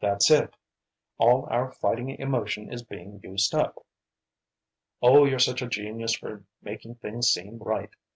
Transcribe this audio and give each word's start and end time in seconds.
"That's 0.00 0.32
it. 0.32 0.56
All 1.16 1.46
our 1.48 1.70
fighting 1.70 2.08
emotion 2.18 2.72
is 2.72 2.82
being 2.82 3.20
used 3.22 3.54
up." 3.54 3.86
"Oh, 5.00 5.24
you're 5.26 5.38
such 5.38 5.62
a 5.62 5.68
genius 5.68 6.12
for 6.16 6.42
making 6.60 6.96
things 6.96 7.28
seem 7.28 7.56
right! 7.58 7.90